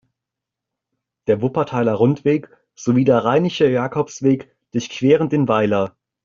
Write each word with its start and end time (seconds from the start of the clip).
Der 1.27 1.43
Wuppertaler 1.43 1.93
Rundweg, 1.93 2.49
sowie 2.73 3.03
der 3.05 3.19
rheinische 3.23 3.69
Jakobsweg 3.69 4.51
durchqueren 4.71 5.29
den 5.29 5.47
Weiler. 5.47 5.95